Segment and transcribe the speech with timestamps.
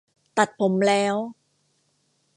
[0.37, 1.15] ตัดผมแล้ว